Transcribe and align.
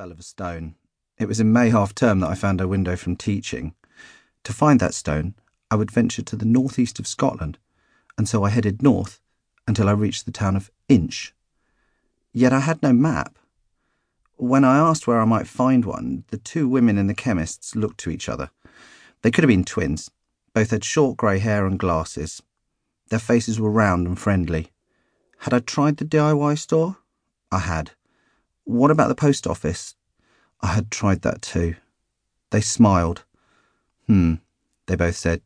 spell 0.00 0.12
of 0.12 0.18
a 0.18 0.22
stone. 0.22 0.74
It 1.18 1.28
was 1.28 1.40
in 1.40 1.52
May 1.52 1.68
half 1.68 1.94
term 1.94 2.20
that 2.20 2.30
I 2.30 2.34
found 2.34 2.62
a 2.62 2.66
window 2.66 2.96
from 2.96 3.16
teaching. 3.16 3.74
To 4.44 4.52
find 4.54 4.80
that 4.80 4.94
stone, 4.94 5.34
I 5.70 5.74
would 5.76 5.90
venture 5.90 6.22
to 6.22 6.36
the 6.36 6.46
northeast 6.46 6.98
of 6.98 7.06
Scotland, 7.06 7.58
and 8.16 8.26
so 8.26 8.42
I 8.42 8.48
headed 8.48 8.82
north 8.82 9.20
until 9.68 9.90
I 9.90 9.92
reached 9.92 10.24
the 10.24 10.32
town 10.32 10.56
of 10.56 10.70
Insch. 10.88 11.32
Yet 12.32 12.50
I 12.50 12.60
had 12.60 12.82
no 12.82 12.94
map. 12.94 13.36
When 14.36 14.64
I 14.64 14.78
asked 14.78 15.06
where 15.06 15.20
I 15.20 15.26
might 15.26 15.46
find 15.46 15.84
one, 15.84 16.24
the 16.28 16.38
two 16.38 16.66
women 16.66 16.96
in 16.96 17.06
the 17.06 17.12
chemist's 17.12 17.76
looked 17.76 17.98
to 17.98 18.10
each 18.10 18.26
other. 18.26 18.48
They 19.20 19.30
could 19.30 19.44
have 19.44 19.48
been 19.48 19.66
twins. 19.66 20.10
Both 20.54 20.70
had 20.70 20.82
short 20.82 21.18
grey 21.18 21.40
hair 21.40 21.66
and 21.66 21.78
glasses. 21.78 22.42
Their 23.10 23.18
faces 23.18 23.60
were 23.60 23.70
round 23.70 24.06
and 24.06 24.18
friendly. 24.18 24.72
Had 25.40 25.52
I 25.52 25.58
tried 25.58 25.98
the 25.98 26.06
DIY 26.06 26.56
store? 26.56 26.96
I 27.52 27.58
had. 27.58 27.90
What 28.70 28.92
about 28.92 29.08
the 29.08 29.16
post 29.16 29.48
office? 29.48 29.96
I 30.60 30.68
had 30.68 30.92
tried 30.92 31.22
that 31.22 31.42
too. 31.42 31.74
They 32.50 32.60
smiled. 32.60 33.24
Hmm, 34.06 34.34
they 34.86 34.94
both 34.94 35.16
said. 35.16 35.42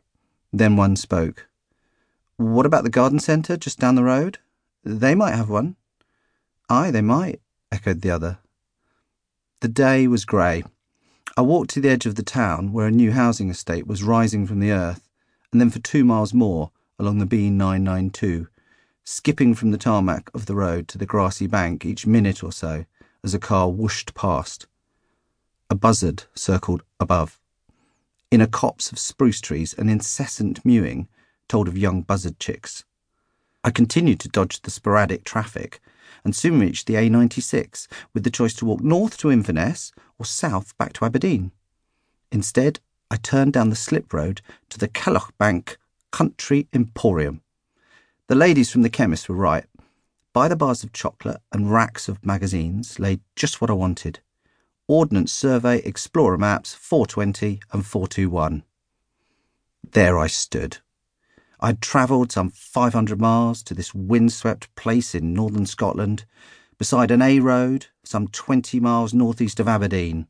Then 0.52 0.76
one 0.76 0.94
spoke. 0.94 1.48
What 2.36 2.66
about 2.66 2.84
the 2.84 2.90
garden 2.90 3.18
centre 3.18 3.56
just 3.56 3.78
down 3.78 3.94
the 3.94 4.04
road? 4.04 4.40
They 4.84 5.14
might 5.14 5.34
have 5.34 5.48
one. 5.48 5.76
Aye, 6.68 6.90
they 6.90 7.00
might, 7.00 7.40
echoed 7.72 8.02
the 8.02 8.10
other. 8.10 8.40
The 9.60 9.68
day 9.68 10.06
was 10.06 10.26
grey. 10.26 10.62
I 11.34 11.40
walked 11.40 11.70
to 11.70 11.80
the 11.80 11.88
edge 11.88 12.04
of 12.04 12.16
the 12.16 12.22
town 12.22 12.74
where 12.74 12.88
a 12.88 12.90
new 12.90 13.12
housing 13.12 13.48
estate 13.48 13.86
was 13.86 14.04
rising 14.04 14.46
from 14.46 14.60
the 14.60 14.72
earth, 14.72 15.08
and 15.50 15.62
then 15.62 15.70
for 15.70 15.78
two 15.78 16.04
miles 16.04 16.34
more 16.34 16.72
along 16.98 17.20
the 17.20 17.26
B992, 17.26 18.48
skipping 19.02 19.54
from 19.54 19.70
the 19.70 19.78
tarmac 19.78 20.30
of 20.34 20.44
the 20.44 20.54
road 20.54 20.88
to 20.88 20.98
the 20.98 21.06
grassy 21.06 21.46
bank 21.46 21.86
each 21.86 22.06
minute 22.06 22.44
or 22.44 22.52
so 22.52 22.84
as 23.24 23.34
a 23.34 23.38
car 23.38 23.68
whooshed 23.68 24.14
past. 24.14 24.66
A 25.70 25.74
buzzard 25.74 26.24
circled 26.34 26.82
above. 27.00 27.40
In 28.30 28.42
a 28.42 28.46
copse 28.46 28.92
of 28.92 28.98
spruce 28.98 29.40
trees, 29.40 29.74
an 29.78 29.88
incessant 29.88 30.64
mewing 30.64 31.08
told 31.48 31.66
of 31.66 31.78
young 31.78 32.02
buzzard 32.02 32.38
chicks. 32.38 32.84
I 33.64 33.70
continued 33.70 34.20
to 34.20 34.28
dodge 34.28 34.60
the 34.60 34.70
sporadic 34.70 35.24
traffic 35.24 35.80
and 36.22 36.36
soon 36.36 36.60
reached 36.60 36.86
the 36.86 36.94
A96 36.94 37.88
with 38.12 38.24
the 38.24 38.30
choice 38.30 38.54
to 38.54 38.66
walk 38.66 38.82
north 38.82 39.16
to 39.18 39.30
Inverness 39.30 39.92
or 40.18 40.26
south 40.26 40.76
back 40.76 40.92
to 40.94 41.06
Aberdeen. 41.06 41.50
Instead, 42.30 42.80
I 43.10 43.16
turned 43.16 43.54
down 43.54 43.70
the 43.70 43.76
slip 43.76 44.12
road 44.12 44.42
to 44.68 44.78
the 44.78 45.30
Bank 45.38 45.78
Country 46.10 46.68
Emporium. 46.74 47.40
The 48.28 48.34
ladies 48.34 48.70
from 48.70 48.82
the 48.82 48.90
chemist 48.90 49.28
were 49.28 49.34
right. 49.34 49.64
By 50.34 50.48
the 50.48 50.56
bars 50.56 50.82
of 50.82 50.92
chocolate 50.92 51.40
and 51.52 51.70
racks 51.70 52.08
of 52.08 52.26
magazines 52.26 52.98
lay 52.98 53.20
just 53.36 53.60
what 53.60 53.70
I 53.70 53.74
wanted. 53.74 54.18
Ordnance 54.88 55.32
Survey 55.32 55.78
Explorer 55.78 56.36
Maps 56.36 56.74
420 56.74 57.60
and 57.72 57.86
421. 57.86 58.64
There 59.92 60.18
I 60.18 60.26
stood. 60.26 60.78
I'd 61.60 61.80
travelled 61.80 62.32
some 62.32 62.50
500 62.50 63.20
miles 63.20 63.62
to 63.62 63.74
this 63.74 63.94
windswept 63.94 64.74
place 64.74 65.14
in 65.14 65.34
northern 65.34 65.66
Scotland, 65.66 66.24
beside 66.78 67.12
an 67.12 67.22
A 67.22 67.38
road, 67.38 67.86
some 68.02 68.26
20 68.26 68.80
miles 68.80 69.14
northeast 69.14 69.60
of 69.60 69.68
Aberdeen. 69.68 70.26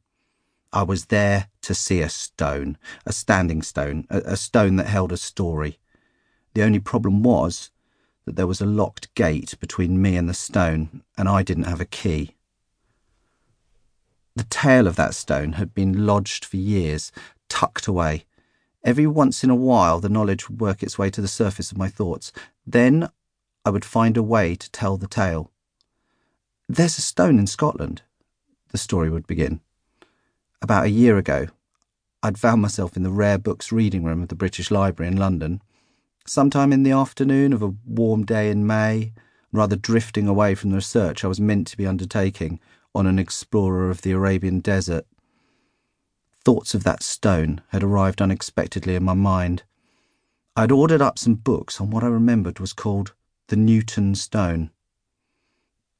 I 0.71 0.83
was 0.83 1.07
there 1.07 1.49
to 1.63 1.75
see 1.75 2.03
a 2.03 2.11
stone, 2.11 2.77
a 3.07 3.13
standing 3.15 3.63
stone, 3.63 4.07
a, 4.11 4.19
a 4.19 4.37
stone 4.37 4.77
that 4.77 4.89
held 4.89 5.13
a 5.13 5.17
story. 5.17 5.79
The 6.53 6.63
only 6.63 6.79
problem 6.79 7.23
was 7.23 7.71
that 8.25 8.37
there 8.37 8.47
was 8.47 8.61
a 8.61 8.67
locked 8.67 9.13
gate 9.15 9.55
between 9.61 10.01
me 10.01 10.17
and 10.17 10.29
the 10.29 10.35
stone, 10.35 11.03
and 11.17 11.29
I 11.29 11.43
didn't 11.43 11.65
have 11.65 11.81
a 11.81 11.85
key. 11.85 12.35
The 14.37 14.45
tale 14.45 14.87
of 14.87 14.97
that 14.97 15.15
stone 15.15 15.53
had 15.53 15.75
been 15.75 16.07
lodged 16.07 16.45
for 16.45 16.57
years, 16.57 17.13
tucked 17.49 17.87
away. 17.87 18.25
Every 18.83 19.07
once 19.07 19.45
in 19.45 19.51
a 19.51 19.55
while, 19.55 20.01
the 20.01 20.09
knowledge 20.09 20.49
would 20.49 20.61
work 20.61 20.83
its 20.83 20.99
way 20.99 21.11
to 21.11 21.21
the 21.21 21.29
surface 21.29 21.71
of 21.71 21.79
my 21.79 21.89
thoughts. 21.89 22.33
Then 22.67 23.09
I 23.65 23.71
would 23.71 23.85
find 23.85 24.17
a 24.17 24.23
way 24.23 24.57
to 24.57 24.71
tell 24.71 24.97
the 24.97 25.07
tale. 25.07 25.51
There's 26.69 26.99
a 26.99 27.03
stone 27.03 27.39
in 27.39 27.47
Scotland, 27.47 28.03
the 28.73 28.79
story 28.79 29.11
would 29.11 29.27
begin. 29.27 29.61
About 30.61 30.85
a 30.85 30.91
year 30.91 31.19
ago, 31.19 31.49
I'd 32.23 32.39
found 32.39 32.63
myself 32.63 32.97
in 32.97 33.03
the 33.03 33.11
rare 33.11 33.39
books 33.39 33.71
reading 33.71 34.03
room 34.03 34.23
of 34.23 34.29
the 34.29 34.35
British 34.35 34.71
Library 34.71 35.13
in 35.13 35.19
London 35.19 35.61
Sometime 36.27 36.73
in 36.73 36.85
the 36.85 36.91
afternoon 36.91 37.53
of 37.53 37.63
a 37.63 37.75
warm 37.85 38.25
day 38.25 38.51
in 38.51 38.67
May, 38.67 39.13
rather 39.53 39.77
drifting 39.77 40.27
away 40.27 40.55
from 40.55 40.71
the 40.71 40.77
research 40.77 41.23
I 41.23 41.29
was 41.29 41.39
meant 41.39 41.67
to 41.69 41.77
be 41.77 41.87
undertaking 41.87 42.61
on 42.95 43.07
an 43.07 43.19
explorer 43.19 43.91
of 43.91 44.01
the 44.01 44.13
Arabian 44.13 44.61
desert, 44.61 45.07
thoughts 46.43 46.75
of 46.75 46.83
that 46.85 47.03
stone 47.03 47.61
had 47.69 47.83
arrived 47.83 48.23
unexpectedly 48.23 48.95
in 48.95 49.05
my 49.05 49.13
mind. 49.13 49.65
I 50.57 50.63
had 50.63 50.73
ordered 50.73 51.03
up 51.03 51.19
some 51.19 51.35
books 51.35 51.79
on 51.79 51.91
what 51.91 52.03
I 52.03 52.09
remembered 52.09 52.59
was 52.59 52.73
called 52.73 53.13
the 53.49 53.57
Newton 53.57 54.15
Stone. 54.15 54.71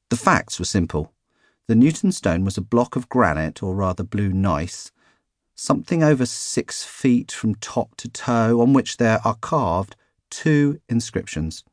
The 0.09 0.17
facts 0.17 0.57
were 0.57 0.65
simple. 0.65 1.13
The 1.67 1.75
Newton 1.75 2.11
Stone 2.11 2.45
was 2.45 2.57
a 2.57 2.61
block 2.61 2.95
of 2.95 3.09
granite, 3.09 3.61
or 3.61 3.75
rather 3.75 4.03
blue 4.03 4.29
gneiss, 4.29 4.91
something 5.53 6.01
over 6.01 6.25
six 6.25 6.83
feet 6.83 7.31
from 7.31 7.53
top 7.55 7.95
to 7.97 8.09
toe, 8.09 8.59
on 8.59 8.73
which 8.73 8.97
there 8.97 9.19
are 9.23 9.35
carved 9.35 9.95
two 10.35 10.81
inscriptions. 10.89 11.63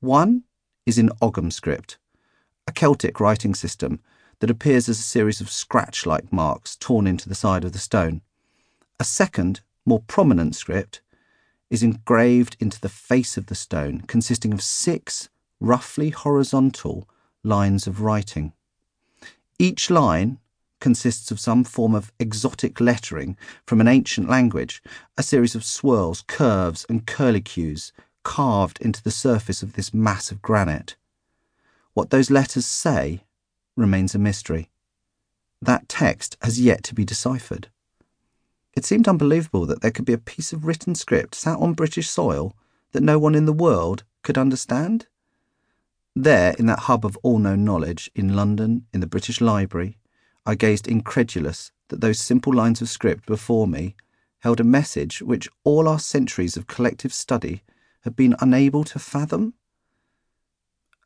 One 0.00 0.44
is 0.86 0.96
in 0.96 1.10
Ogham 1.20 1.50
script, 1.50 1.98
a 2.66 2.72
Celtic 2.72 3.20
writing 3.20 3.54
system 3.54 4.00
that 4.40 4.48
appears 4.48 4.88
as 4.88 4.98
a 4.98 5.02
series 5.02 5.42
of 5.42 5.50
scratch 5.50 6.06
like 6.06 6.32
marks 6.32 6.76
torn 6.76 7.06
into 7.06 7.28
the 7.28 7.34
side 7.34 7.62
of 7.62 7.72
the 7.72 7.78
stone. 7.78 8.22
A 8.98 9.04
second, 9.04 9.60
more 9.84 10.00
prominent 10.00 10.56
script 10.56 11.02
is 11.68 11.82
engraved 11.82 12.56
into 12.58 12.80
the 12.80 12.88
face 12.88 13.36
of 13.36 13.46
the 13.46 13.54
stone, 13.54 14.00
consisting 14.06 14.54
of 14.54 14.62
six 14.62 15.28
roughly 15.60 16.08
horizontal 16.08 17.06
lines 17.42 17.86
of 17.86 18.00
writing. 18.00 18.54
Each 19.58 19.90
line 19.90 20.38
consists 20.84 21.30
of 21.30 21.40
some 21.40 21.64
form 21.64 21.94
of 21.94 22.12
exotic 22.18 22.78
lettering 22.78 23.38
from 23.66 23.80
an 23.80 23.88
ancient 23.88 24.28
language, 24.28 24.82
a 25.16 25.22
series 25.22 25.54
of 25.54 25.64
swirls, 25.64 26.20
curves, 26.26 26.84
and 26.90 27.06
curlicues 27.06 27.90
carved 28.22 28.78
into 28.82 29.02
the 29.02 29.10
surface 29.10 29.62
of 29.62 29.72
this 29.72 29.94
mass 29.94 30.30
of 30.30 30.42
granite. 30.42 30.94
What 31.94 32.10
those 32.10 32.30
letters 32.30 32.66
say 32.66 33.24
remains 33.78 34.14
a 34.14 34.18
mystery. 34.18 34.68
That 35.62 35.88
text 35.88 36.36
has 36.42 36.60
yet 36.60 36.82
to 36.82 36.94
be 36.94 37.06
deciphered. 37.06 37.68
It 38.76 38.84
seemed 38.84 39.08
unbelievable 39.08 39.64
that 39.64 39.80
there 39.80 39.90
could 39.90 40.04
be 40.04 40.12
a 40.12 40.18
piece 40.18 40.52
of 40.52 40.66
written 40.66 40.94
script 40.94 41.34
sat 41.34 41.56
on 41.56 41.72
British 41.72 42.10
soil 42.10 42.54
that 42.92 43.02
no 43.02 43.18
one 43.18 43.34
in 43.34 43.46
the 43.46 43.54
world 43.54 44.04
could 44.22 44.36
understand. 44.36 45.06
There, 46.14 46.54
in 46.58 46.66
that 46.66 46.80
hub 46.80 47.06
of 47.06 47.16
all 47.22 47.38
known 47.38 47.64
knowledge, 47.64 48.10
in 48.14 48.36
London, 48.36 48.84
in 48.92 49.00
the 49.00 49.06
British 49.06 49.40
Library, 49.40 49.96
I 50.46 50.54
gazed 50.54 50.86
incredulous 50.86 51.72
that 51.88 52.00
those 52.00 52.18
simple 52.18 52.52
lines 52.52 52.82
of 52.82 52.88
script 52.88 53.26
before 53.26 53.66
me 53.66 53.96
held 54.40 54.60
a 54.60 54.64
message 54.64 55.22
which 55.22 55.48
all 55.64 55.88
our 55.88 55.98
centuries 55.98 56.56
of 56.56 56.66
collective 56.66 57.14
study 57.14 57.62
had 58.02 58.14
been 58.14 58.36
unable 58.40 58.84
to 58.84 58.98
fathom. 58.98 59.54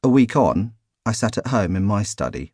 A 0.03 0.09
week 0.09 0.35
on, 0.35 0.75
I 1.07 1.13
sat 1.13 1.39
at 1.39 1.49
home 1.49 1.77
in 1.77 1.85
my 1.85 2.03
study. 2.03 2.53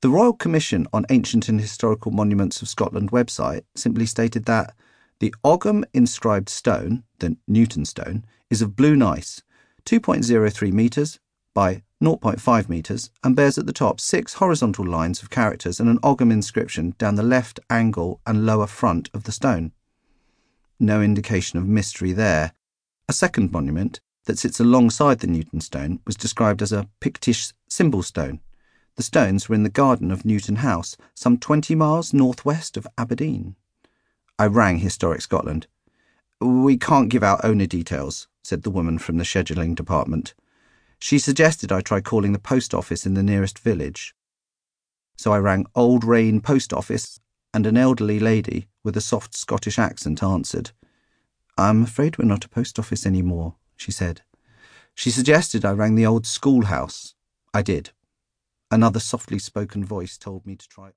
The 0.00 0.10
Royal 0.10 0.34
Commission 0.34 0.86
on 0.92 1.06
Ancient 1.10 1.48
and 1.48 1.60
Historical 1.60 2.12
Monuments 2.12 2.62
of 2.62 2.68
Scotland 2.68 3.10
website 3.10 3.64
simply 3.74 4.06
stated 4.06 4.44
that 4.44 4.76
the 5.20 5.34
Ogham 5.42 5.84
inscribed 5.92 6.48
stone, 6.48 7.02
the 7.18 7.36
Newton 7.48 7.84
stone, 7.84 8.24
is 8.50 8.62
of 8.62 8.76
blue 8.76 8.94
gneiss, 8.94 9.42
2.03 9.86 10.72
metres 10.72 11.18
by 11.54 11.82
0.5 12.02 12.68
metres, 12.68 13.10
and 13.24 13.34
bears 13.34 13.58
at 13.58 13.66
the 13.66 13.72
top 13.72 13.98
six 13.98 14.34
horizontal 14.34 14.86
lines 14.86 15.22
of 15.22 15.30
characters 15.30 15.80
and 15.80 15.88
an 15.88 15.98
Ogham 16.02 16.30
inscription 16.30 16.94
down 16.98 17.16
the 17.16 17.22
left 17.22 17.58
angle 17.68 18.20
and 18.26 18.46
lower 18.46 18.66
front 18.66 19.10
of 19.12 19.24
the 19.24 19.32
stone. 19.32 19.72
No 20.78 21.02
indication 21.02 21.58
of 21.58 21.66
mystery 21.66 22.12
there. 22.12 22.52
A 23.08 23.12
second 23.12 23.50
monument 23.50 24.00
that 24.26 24.38
sits 24.38 24.60
alongside 24.60 25.18
the 25.18 25.26
Newton 25.26 25.60
stone 25.60 26.00
was 26.06 26.14
described 26.14 26.62
as 26.62 26.70
a 26.70 26.88
Pictish 27.00 27.52
symbol 27.68 28.02
stone. 28.02 28.40
The 28.94 29.02
stones 29.02 29.48
were 29.48 29.54
in 29.54 29.64
the 29.64 29.68
garden 29.68 30.10
of 30.10 30.24
Newton 30.24 30.56
House, 30.56 30.96
some 31.14 31.38
20 31.38 31.74
miles 31.74 32.12
northwest 32.12 32.76
of 32.76 32.86
Aberdeen. 32.96 33.56
I 34.38 34.46
rang 34.46 34.78
Historic 34.78 35.20
Scotland. 35.20 35.66
We 36.40 36.76
can't 36.76 37.08
give 37.08 37.24
out 37.24 37.44
owner 37.44 37.66
details, 37.66 38.28
said 38.44 38.62
the 38.62 38.70
woman 38.70 38.98
from 38.98 39.16
the 39.16 39.24
scheduling 39.24 39.74
department. 39.74 40.34
She 40.98 41.18
suggested 41.18 41.72
I 41.72 41.80
try 41.80 42.00
calling 42.00 42.32
the 42.32 42.38
post 42.38 42.74
office 42.74 43.06
in 43.06 43.14
the 43.14 43.22
nearest 43.22 43.58
village. 43.58 44.14
So 45.16 45.32
I 45.32 45.38
rang 45.38 45.66
Old 45.74 46.04
Rayne 46.04 46.40
Post 46.40 46.72
Office, 46.72 47.20
and 47.52 47.66
an 47.66 47.76
elderly 47.76 48.20
lady 48.20 48.68
with 48.84 48.96
a 48.96 49.00
soft 49.00 49.36
Scottish 49.36 49.78
accent 49.78 50.22
answered. 50.22 50.70
I'm 51.56 51.82
afraid 51.82 52.18
we're 52.18 52.24
not 52.24 52.44
a 52.44 52.48
post 52.48 52.78
office 52.78 53.04
any 53.04 53.22
more, 53.22 53.56
she 53.76 53.90
said. 53.90 54.22
She 54.94 55.10
suggested 55.10 55.64
I 55.64 55.72
rang 55.72 55.94
the 55.94 56.06
old 56.06 56.26
schoolhouse. 56.26 57.14
I 57.52 57.62
did. 57.62 57.90
Another 58.70 59.00
softly 59.00 59.38
spoken 59.38 59.84
voice 59.84 60.18
told 60.18 60.46
me 60.46 60.56
to 60.56 60.68
try. 60.68 60.86